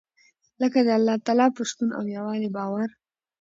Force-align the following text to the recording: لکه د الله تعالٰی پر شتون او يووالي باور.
لکه 0.61 0.79
د 0.87 0.89
الله 0.97 1.15
تعالٰی 1.25 1.47
پر 1.55 1.63
شتون 1.69 1.89
او 1.97 2.03
يووالي 2.15 2.49
باور. 2.57 2.89